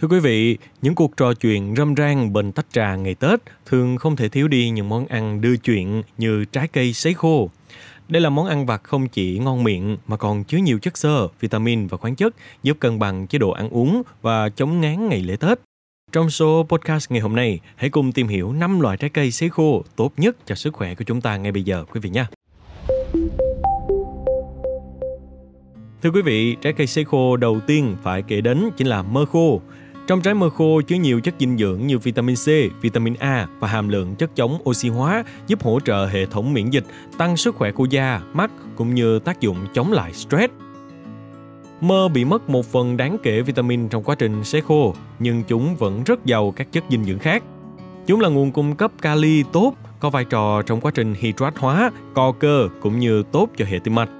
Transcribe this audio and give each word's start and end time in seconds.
Thưa 0.00 0.08
quý 0.08 0.20
vị, 0.20 0.58
những 0.82 0.94
cuộc 0.94 1.16
trò 1.16 1.34
chuyện 1.34 1.74
râm 1.76 1.94
ran 1.94 2.32
bên 2.32 2.52
tách 2.52 2.66
trà 2.72 2.96
ngày 2.96 3.14
Tết 3.14 3.40
thường 3.66 3.96
không 3.96 4.16
thể 4.16 4.28
thiếu 4.28 4.48
đi 4.48 4.70
những 4.70 4.88
món 4.88 5.06
ăn 5.06 5.40
đưa 5.40 5.56
chuyện 5.56 6.02
như 6.18 6.44
trái 6.44 6.68
cây 6.68 6.92
sấy 6.92 7.14
khô. 7.14 7.50
Đây 8.08 8.22
là 8.22 8.30
món 8.30 8.46
ăn 8.46 8.66
vặt 8.66 8.82
không 8.84 9.08
chỉ 9.08 9.38
ngon 9.38 9.64
miệng 9.64 9.96
mà 10.06 10.16
còn 10.16 10.44
chứa 10.44 10.58
nhiều 10.58 10.78
chất 10.78 10.98
xơ, 10.98 11.28
vitamin 11.40 11.86
và 11.86 11.98
khoáng 11.98 12.16
chất 12.16 12.34
giúp 12.62 12.76
cân 12.80 12.98
bằng 12.98 13.26
chế 13.26 13.38
độ 13.38 13.50
ăn 13.50 13.70
uống 13.70 14.02
và 14.22 14.48
chống 14.48 14.80
ngán 14.80 15.08
ngày 15.08 15.22
lễ 15.22 15.36
Tết. 15.36 15.58
Trong 16.12 16.30
số 16.30 16.66
podcast 16.68 17.10
ngày 17.10 17.20
hôm 17.20 17.36
nay, 17.36 17.60
hãy 17.76 17.90
cùng 17.90 18.12
tìm 18.12 18.28
hiểu 18.28 18.52
5 18.52 18.80
loại 18.80 18.96
trái 18.96 19.10
cây 19.10 19.30
sấy 19.30 19.48
khô 19.48 19.84
tốt 19.96 20.12
nhất 20.16 20.36
cho 20.46 20.54
sức 20.54 20.74
khỏe 20.74 20.94
của 20.94 21.04
chúng 21.04 21.20
ta 21.20 21.36
ngay 21.36 21.52
bây 21.52 21.62
giờ 21.62 21.84
quý 21.92 22.00
vị 22.00 22.10
nhé. 22.10 22.24
Thưa 26.02 26.10
quý 26.10 26.22
vị, 26.22 26.56
trái 26.60 26.72
cây 26.72 26.86
sấy 26.86 27.04
khô 27.04 27.36
đầu 27.36 27.60
tiên 27.66 27.96
phải 28.02 28.22
kể 28.22 28.40
đến 28.40 28.70
chính 28.76 28.86
là 28.86 29.02
mơ 29.02 29.24
khô. 29.32 29.60
Trong 30.08 30.20
trái 30.20 30.34
mơ 30.34 30.50
khô 30.50 30.80
chứa 30.80 30.96
nhiều 30.96 31.20
chất 31.20 31.34
dinh 31.38 31.58
dưỡng 31.58 31.86
như 31.86 31.98
vitamin 31.98 32.36
C, 32.36 32.46
vitamin 32.80 33.14
A 33.14 33.46
và 33.58 33.68
hàm 33.68 33.88
lượng 33.88 34.14
chất 34.14 34.36
chống 34.36 34.58
oxy 34.68 34.88
hóa 34.88 35.24
giúp 35.46 35.62
hỗ 35.62 35.80
trợ 35.80 36.06
hệ 36.06 36.26
thống 36.26 36.52
miễn 36.52 36.70
dịch, 36.70 36.84
tăng 37.18 37.36
sức 37.36 37.54
khỏe 37.54 37.72
của 37.72 37.84
da, 37.84 38.20
mắt 38.32 38.50
cũng 38.76 38.94
như 38.94 39.18
tác 39.18 39.40
dụng 39.40 39.56
chống 39.74 39.92
lại 39.92 40.12
stress. 40.12 40.52
Mơ 41.80 42.08
bị 42.08 42.24
mất 42.24 42.50
một 42.50 42.66
phần 42.66 42.96
đáng 42.96 43.16
kể 43.22 43.40
vitamin 43.42 43.88
trong 43.88 44.02
quá 44.02 44.14
trình 44.14 44.44
sấy 44.44 44.60
khô, 44.60 44.94
nhưng 45.18 45.42
chúng 45.48 45.76
vẫn 45.76 46.04
rất 46.04 46.24
giàu 46.24 46.50
các 46.56 46.72
chất 46.72 46.84
dinh 46.90 47.04
dưỡng 47.04 47.18
khác. 47.18 47.42
Chúng 48.06 48.20
là 48.20 48.28
nguồn 48.28 48.50
cung 48.52 48.76
cấp 48.76 48.92
kali 49.02 49.42
tốt, 49.52 49.74
có 50.00 50.10
vai 50.10 50.24
trò 50.24 50.62
trong 50.62 50.80
quá 50.80 50.90
trình 50.94 51.14
hydrat 51.18 51.58
hóa, 51.58 51.90
co 52.14 52.32
cơ 52.32 52.68
cũng 52.80 52.98
như 52.98 53.22
tốt 53.32 53.48
cho 53.56 53.64
hệ 53.64 53.78
tim 53.84 53.94
mạch. 53.94 54.10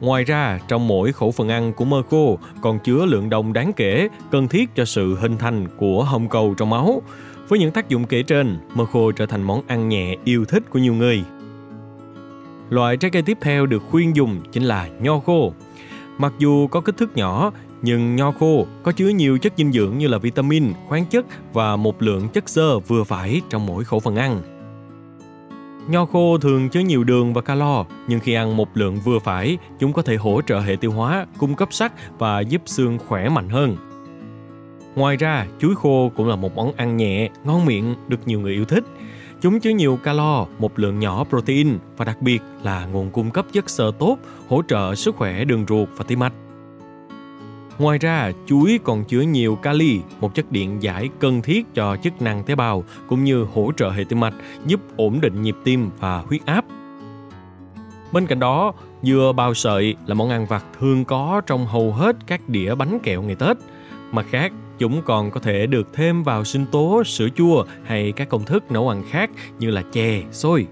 Ngoài 0.00 0.24
ra, 0.24 0.58
trong 0.68 0.88
mỗi 0.88 1.12
khẩu 1.12 1.30
phần 1.30 1.48
ăn 1.48 1.72
của 1.72 1.84
mơ 1.84 2.02
khô 2.10 2.38
còn 2.62 2.78
chứa 2.78 3.06
lượng 3.06 3.30
đồng 3.30 3.52
đáng 3.52 3.72
kể 3.72 4.08
cần 4.30 4.48
thiết 4.48 4.74
cho 4.74 4.84
sự 4.84 5.14
hình 5.14 5.36
thành 5.38 5.66
của 5.76 6.04
hồng 6.04 6.28
cầu 6.28 6.54
trong 6.56 6.70
máu. 6.70 7.02
Với 7.48 7.58
những 7.58 7.70
tác 7.70 7.88
dụng 7.88 8.04
kể 8.04 8.22
trên, 8.22 8.58
mơ 8.74 8.84
khô 8.84 9.12
trở 9.12 9.26
thành 9.26 9.42
món 9.42 9.62
ăn 9.66 9.88
nhẹ 9.88 10.16
yêu 10.24 10.44
thích 10.44 10.62
của 10.70 10.78
nhiều 10.78 10.94
người. 10.94 11.24
Loại 12.70 12.96
trái 12.96 13.10
cây 13.10 13.22
tiếp 13.22 13.38
theo 13.40 13.66
được 13.66 13.82
khuyên 13.90 14.16
dùng 14.16 14.40
chính 14.52 14.62
là 14.62 14.88
nho 15.00 15.18
khô. 15.18 15.52
Mặc 16.18 16.32
dù 16.38 16.66
có 16.66 16.80
kích 16.80 16.96
thước 16.96 17.16
nhỏ, 17.16 17.52
nhưng 17.82 18.16
nho 18.16 18.32
khô 18.32 18.66
có 18.82 18.92
chứa 18.92 19.08
nhiều 19.08 19.38
chất 19.38 19.52
dinh 19.56 19.72
dưỡng 19.72 19.98
như 19.98 20.08
là 20.08 20.18
vitamin, 20.18 20.72
khoáng 20.88 21.04
chất 21.06 21.26
và 21.52 21.76
một 21.76 22.02
lượng 22.02 22.28
chất 22.28 22.48
xơ 22.48 22.78
vừa 22.78 23.04
phải 23.04 23.40
trong 23.50 23.66
mỗi 23.66 23.84
khẩu 23.84 24.00
phần 24.00 24.16
ăn. 24.16 24.42
Nho 25.88 26.04
khô 26.04 26.38
thường 26.38 26.68
chứa 26.68 26.80
nhiều 26.80 27.04
đường 27.04 27.34
và 27.34 27.40
calo, 27.40 27.84
nhưng 28.08 28.20
khi 28.20 28.34
ăn 28.34 28.56
một 28.56 28.68
lượng 28.74 29.00
vừa 29.04 29.18
phải, 29.18 29.58
chúng 29.78 29.92
có 29.92 30.02
thể 30.02 30.16
hỗ 30.16 30.40
trợ 30.42 30.60
hệ 30.60 30.76
tiêu 30.76 30.90
hóa, 30.90 31.26
cung 31.38 31.54
cấp 31.54 31.68
sắt 31.72 31.92
và 32.18 32.40
giúp 32.40 32.62
xương 32.66 32.98
khỏe 33.06 33.28
mạnh 33.28 33.48
hơn. 33.48 33.76
Ngoài 34.94 35.16
ra, 35.16 35.46
chuối 35.58 35.74
khô 35.74 36.10
cũng 36.16 36.28
là 36.28 36.36
một 36.36 36.56
món 36.56 36.72
ăn 36.72 36.96
nhẹ, 36.96 37.30
ngon 37.44 37.66
miệng, 37.66 37.94
được 38.08 38.18
nhiều 38.26 38.40
người 38.40 38.52
yêu 38.52 38.64
thích. 38.64 38.84
Chúng 39.42 39.60
chứa 39.60 39.70
nhiều 39.70 39.98
calo, 40.04 40.46
một 40.58 40.78
lượng 40.78 40.98
nhỏ 40.98 41.24
protein 41.28 41.78
và 41.96 42.04
đặc 42.04 42.22
biệt 42.22 42.42
là 42.62 42.86
nguồn 42.86 43.10
cung 43.10 43.30
cấp 43.30 43.46
chất 43.52 43.70
xơ 43.70 43.92
tốt, 43.98 44.18
hỗ 44.48 44.62
trợ 44.68 44.94
sức 44.94 45.16
khỏe 45.16 45.44
đường 45.44 45.64
ruột 45.68 45.88
và 45.96 46.04
tim 46.08 46.18
mạch. 46.18 46.32
Ngoài 47.78 47.98
ra, 47.98 48.32
chuối 48.46 48.80
còn 48.84 49.04
chứa 49.04 49.20
nhiều 49.20 49.56
kali, 49.56 50.00
một 50.20 50.34
chất 50.34 50.52
điện 50.52 50.82
giải 50.82 51.08
cần 51.18 51.42
thiết 51.42 51.74
cho 51.74 51.96
chức 51.96 52.22
năng 52.22 52.44
tế 52.44 52.54
bào 52.54 52.84
cũng 53.08 53.24
như 53.24 53.46
hỗ 53.54 53.72
trợ 53.76 53.90
hệ 53.90 54.04
tim 54.04 54.20
mạch, 54.20 54.34
giúp 54.66 54.80
ổn 54.96 55.20
định 55.20 55.42
nhịp 55.42 55.56
tim 55.64 55.90
và 56.00 56.18
huyết 56.18 56.46
áp. 56.46 56.64
Bên 58.12 58.26
cạnh 58.26 58.40
đó, 58.40 58.72
dưa 59.02 59.32
bao 59.36 59.54
sợi 59.54 59.96
là 60.06 60.14
món 60.14 60.30
ăn 60.30 60.46
vặt 60.46 60.64
thường 60.80 61.04
có 61.04 61.42
trong 61.46 61.66
hầu 61.66 61.92
hết 61.92 62.16
các 62.26 62.48
đĩa 62.48 62.74
bánh 62.74 62.98
kẹo 63.02 63.22
ngày 63.22 63.34
Tết. 63.34 63.56
Mặt 64.12 64.26
khác, 64.30 64.52
chúng 64.78 65.02
còn 65.02 65.30
có 65.30 65.40
thể 65.40 65.66
được 65.66 65.88
thêm 65.94 66.22
vào 66.22 66.44
sinh 66.44 66.66
tố, 66.66 67.04
sữa 67.04 67.28
chua 67.36 67.64
hay 67.84 68.12
các 68.12 68.28
công 68.28 68.44
thức 68.44 68.72
nấu 68.72 68.88
ăn 68.88 69.02
khác 69.10 69.30
như 69.58 69.70
là 69.70 69.82
chè, 69.92 70.22
xôi. 70.32 70.66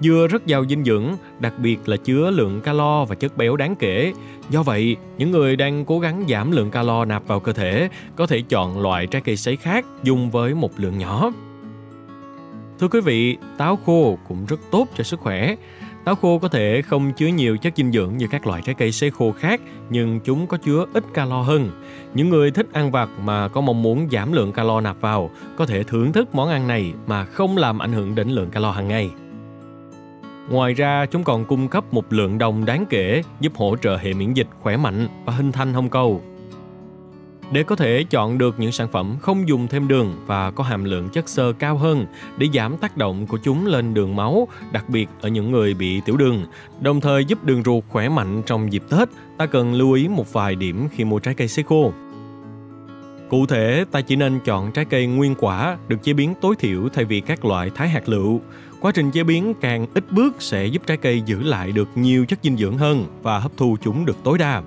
Dưa 0.00 0.26
rất 0.26 0.46
giàu 0.46 0.64
dinh 0.68 0.84
dưỡng, 0.84 1.16
đặc 1.40 1.54
biệt 1.58 1.88
là 1.88 1.96
chứa 1.96 2.30
lượng 2.30 2.60
calo 2.60 3.04
và 3.04 3.14
chất 3.14 3.36
béo 3.36 3.56
đáng 3.56 3.76
kể. 3.76 4.12
Do 4.50 4.62
vậy, 4.62 4.96
những 5.18 5.30
người 5.30 5.56
đang 5.56 5.84
cố 5.84 5.98
gắng 5.98 6.24
giảm 6.28 6.52
lượng 6.52 6.70
calo 6.70 7.04
nạp 7.04 7.26
vào 7.26 7.40
cơ 7.40 7.52
thể 7.52 7.88
có 8.16 8.26
thể 8.26 8.42
chọn 8.48 8.80
loại 8.80 9.06
trái 9.06 9.22
cây 9.22 9.36
sấy 9.36 9.56
khác 9.56 9.84
dùng 10.02 10.30
với 10.30 10.54
một 10.54 10.70
lượng 10.76 10.98
nhỏ. 10.98 11.30
Thưa 12.80 12.88
quý 12.88 13.00
vị, 13.00 13.36
táo 13.58 13.78
khô 13.86 14.18
cũng 14.28 14.46
rất 14.46 14.60
tốt 14.70 14.88
cho 14.96 15.04
sức 15.04 15.20
khỏe. 15.20 15.56
Táo 16.04 16.14
khô 16.14 16.38
có 16.38 16.48
thể 16.48 16.82
không 16.82 17.12
chứa 17.12 17.26
nhiều 17.26 17.56
chất 17.56 17.72
dinh 17.76 17.92
dưỡng 17.92 18.16
như 18.16 18.26
các 18.30 18.46
loại 18.46 18.62
trái 18.64 18.74
cây 18.74 18.92
sấy 18.92 19.10
khô 19.10 19.32
khác, 19.32 19.60
nhưng 19.90 20.20
chúng 20.20 20.46
có 20.46 20.56
chứa 20.56 20.86
ít 20.92 21.04
calo 21.14 21.42
hơn. 21.42 21.70
Những 22.14 22.28
người 22.28 22.50
thích 22.50 22.66
ăn 22.72 22.90
vặt 22.90 23.08
mà 23.24 23.48
có 23.48 23.60
mong 23.60 23.82
muốn 23.82 24.08
giảm 24.12 24.32
lượng 24.32 24.52
calo 24.52 24.80
nạp 24.80 25.00
vào 25.00 25.30
có 25.56 25.66
thể 25.66 25.82
thưởng 25.82 26.12
thức 26.12 26.34
món 26.34 26.48
ăn 26.48 26.66
này 26.66 26.92
mà 27.06 27.24
không 27.24 27.56
làm 27.56 27.78
ảnh 27.78 27.92
hưởng 27.92 28.14
đến 28.14 28.28
lượng 28.28 28.50
calo 28.50 28.70
hàng 28.70 28.88
ngày. 28.88 29.10
Ngoài 30.50 30.74
ra, 30.74 31.06
chúng 31.06 31.24
còn 31.24 31.44
cung 31.44 31.68
cấp 31.68 31.94
một 31.94 32.12
lượng 32.12 32.38
đồng 32.38 32.64
đáng 32.64 32.84
kể 32.90 33.22
giúp 33.40 33.52
hỗ 33.56 33.76
trợ 33.76 33.96
hệ 33.96 34.12
miễn 34.12 34.32
dịch 34.32 34.48
khỏe 34.60 34.76
mạnh 34.76 35.08
và 35.24 35.32
hình 35.32 35.52
thành 35.52 35.74
hồng 35.74 35.88
cầu. 35.88 36.22
Để 37.52 37.62
có 37.62 37.76
thể 37.76 38.04
chọn 38.10 38.38
được 38.38 38.60
những 38.60 38.72
sản 38.72 38.88
phẩm 38.92 39.16
không 39.20 39.48
dùng 39.48 39.68
thêm 39.68 39.88
đường 39.88 40.14
và 40.26 40.50
có 40.50 40.64
hàm 40.64 40.84
lượng 40.84 41.08
chất 41.08 41.28
xơ 41.28 41.52
cao 41.52 41.76
hơn 41.76 42.06
để 42.38 42.48
giảm 42.54 42.76
tác 42.76 42.96
động 42.96 43.26
của 43.26 43.38
chúng 43.42 43.66
lên 43.66 43.94
đường 43.94 44.16
máu, 44.16 44.48
đặc 44.72 44.88
biệt 44.88 45.08
ở 45.20 45.28
những 45.28 45.50
người 45.50 45.74
bị 45.74 46.00
tiểu 46.00 46.16
đường, 46.16 46.46
đồng 46.80 47.00
thời 47.00 47.24
giúp 47.24 47.44
đường 47.44 47.62
ruột 47.62 47.84
khỏe 47.88 48.08
mạnh 48.08 48.42
trong 48.46 48.72
dịp 48.72 48.82
Tết, 48.90 49.08
ta 49.38 49.46
cần 49.46 49.74
lưu 49.74 49.92
ý 49.92 50.08
một 50.08 50.32
vài 50.32 50.54
điểm 50.54 50.88
khi 50.92 51.04
mua 51.04 51.18
trái 51.18 51.34
cây 51.34 51.48
sấy 51.48 51.64
khô. 51.64 51.92
Cụ 53.30 53.46
thể, 53.46 53.84
ta 53.90 54.00
chỉ 54.00 54.16
nên 54.16 54.40
chọn 54.44 54.72
trái 54.72 54.84
cây 54.84 55.06
nguyên 55.06 55.34
quả 55.38 55.76
được 55.88 56.02
chế 56.02 56.12
biến 56.12 56.34
tối 56.40 56.54
thiểu 56.58 56.88
thay 56.92 57.04
vì 57.04 57.20
các 57.20 57.44
loại 57.44 57.70
thái 57.74 57.88
hạt 57.88 58.08
lựu. 58.08 58.40
Quá 58.86 58.92
trình 58.92 59.10
chế 59.10 59.24
biến 59.24 59.54
càng 59.60 59.86
ít 59.94 60.12
bước 60.12 60.42
sẽ 60.42 60.66
giúp 60.66 60.82
trái 60.86 60.96
cây 60.96 61.22
giữ 61.26 61.42
lại 61.42 61.72
được 61.72 61.88
nhiều 61.94 62.26
chất 62.26 62.38
dinh 62.42 62.56
dưỡng 62.56 62.78
hơn 62.78 63.06
và 63.22 63.38
hấp 63.38 63.52
thu 63.56 63.76
chúng 63.82 64.04
được 64.04 64.16
tối 64.24 64.38
đa. 64.38 64.62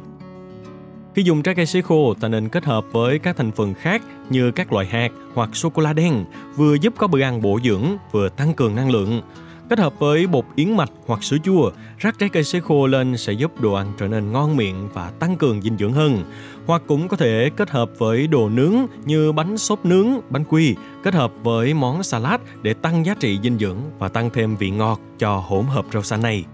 Khi 1.16 1.24
dùng 1.24 1.44
trái 1.44 1.56
cây 1.56 1.66
sấy 1.66 1.82
khô, 1.82 2.14
ta 2.14 2.28
nên 2.28 2.50
kết 2.50 2.66
hợp 2.66 2.86
với 2.92 3.20
các 3.20 3.38
thành 3.38 3.52
phần 3.52 3.74
khác 3.74 4.02
như 4.30 4.52
các 4.52 4.74
loại 4.74 4.86
hạt 4.86 5.10
hoặc 5.34 5.56
sô 5.56 5.70
cô 5.70 5.82
la 5.82 5.94
đen, 5.94 6.26
vừa 6.56 6.76
giúp 6.76 6.94
có 6.98 7.08
bữa 7.08 7.22
ăn 7.22 7.42
bổ 7.42 7.60
dưỡng, 7.64 7.84
vừa 8.12 8.30
tăng 8.30 8.54
cường 8.54 8.76
năng 8.76 8.92
lượng. 8.92 9.22
Kết 9.70 9.80
hợp 9.80 10.00
với 10.00 10.28
bột 10.28 10.46
yến 10.56 10.78
mạch 10.78 10.92
hoặc 11.06 11.24
sữa 11.24 11.38
chua, 11.44 11.72
rắc 11.98 12.20
trái 12.20 12.30
cây 12.30 12.44
sấy 12.44 12.62
khô 12.62 12.88
lên 12.88 13.18
sẽ 13.18 13.34
giúp 13.34 13.62
đồ 13.62 13.74
ăn 13.74 13.94
trở 13.98 14.08
nên 14.08 14.32
ngon 14.32 14.58
miệng 14.58 14.90
và 14.94 15.12
tăng 15.20 15.36
cường 15.38 15.62
dinh 15.62 15.78
dưỡng 15.78 15.94
hơn. 15.94 16.24
Hoặc 16.66 16.82
cũng 16.88 17.08
có 17.08 17.18
thể 17.18 17.50
kết 17.56 17.70
hợp 17.70 17.92
với 17.98 18.28
đồ 18.28 18.50
nướng 18.50 18.76
như 19.06 19.32
bánh 19.32 19.58
xốp 19.58 19.86
nướng, 19.86 20.08
bánh 20.30 20.44
quy, 20.44 20.76
kết 21.04 21.14
hợp 21.14 21.32
với 21.44 21.74
món 21.74 22.04
salad 22.04 22.42
để 22.62 22.74
tăng 22.74 23.06
giá 23.06 23.16
trị 23.20 23.40
dinh 23.44 23.58
dưỡng 23.60 23.78
và 24.00 24.08
tăng 24.08 24.30
thêm 24.30 24.56
vị 24.56 24.70
ngọt 24.70 25.00
cho 25.20 25.38
hỗn 25.38 25.66
hợp 25.66 25.86
rau 25.94 26.04
xanh 26.04 26.22
này. 26.22 26.46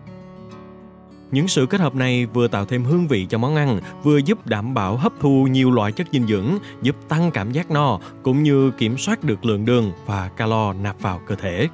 Những 1.31 1.47
sự 1.47 1.65
kết 1.65 1.81
hợp 1.81 1.95
này 1.95 2.25
vừa 2.25 2.47
tạo 2.47 2.65
thêm 2.65 2.83
hương 2.83 3.07
vị 3.07 3.25
cho 3.29 3.37
món 3.37 3.55
ăn, 3.55 3.79
vừa 4.03 4.17
giúp 4.17 4.47
đảm 4.47 4.73
bảo 4.73 4.97
hấp 4.97 5.13
thu 5.19 5.47
nhiều 5.51 5.71
loại 5.71 5.91
chất 5.91 6.07
dinh 6.11 6.27
dưỡng, 6.27 6.57
giúp 6.81 6.95
tăng 7.07 7.31
cảm 7.31 7.51
giác 7.51 7.71
no, 7.71 7.99
cũng 8.23 8.43
như 8.43 8.71
kiểm 8.71 8.97
soát 8.97 9.23
được 9.23 9.45
lượng 9.45 9.65
đường 9.65 9.91
và 10.05 10.29
calo 10.37 10.73
nạp 10.73 11.01
vào 11.01 11.21
cơ 11.27 11.35
thể. 11.35 11.67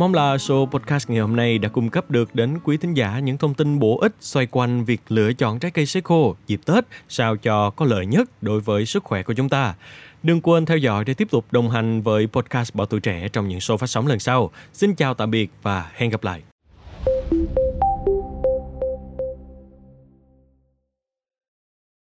Mong 0.00 0.14
là 0.14 0.36
show 0.36 0.66
podcast 0.66 1.10
ngày 1.10 1.20
hôm 1.20 1.36
nay 1.36 1.58
đã 1.58 1.68
cung 1.68 1.90
cấp 1.90 2.10
được 2.10 2.34
đến 2.34 2.58
quý 2.64 2.76
thính 2.76 2.94
giả 2.94 3.18
những 3.18 3.38
thông 3.38 3.54
tin 3.54 3.78
bổ 3.78 3.98
ích 3.98 4.12
xoay 4.20 4.46
quanh 4.46 4.84
việc 4.84 5.00
lựa 5.08 5.32
chọn 5.32 5.58
trái 5.58 5.70
cây 5.70 5.86
sấy 5.86 6.02
khô 6.02 6.36
dịp 6.46 6.60
Tết, 6.66 6.84
sao 7.08 7.36
cho 7.36 7.70
có 7.70 7.86
lợi 7.86 8.06
nhất 8.06 8.42
đối 8.42 8.60
với 8.60 8.86
sức 8.86 9.04
khỏe 9.04 9.22
của 9.22 9.32
chúng 9.32 9.48
ta. 9.48 9.74
Đừng 10.22 10.40
quên 10.40 10.66
theo 10.66 10.76
dõi 10.76 11.04
để 11.04 11.14
tiếp 11.14 11.28
tục 11.30 11.44
đồng 11.50 11.70
hành 11.70 12.02
với 12.02 12.26
podcast 12.26 12.74
Bảo 12.74 12.86
Tuổi 12.86 13.00
Trẻ 13.00 13.28
trong 13.28 13.48
những 13.48 13.58
show 13.58 13.76
phát 13.76 13.86
sóng 13.86 14.06
lần 14.06 14.18
sau. 14.18 14.50
Xin 14.72 14.94
chào 14.94 15.14
tạm 15.14 15.30
biệt 15.30 15.50
và 15.62 15.90
hẹn 15.94 16.10
gặp 16.10 16.24
lại. 16.24 16.49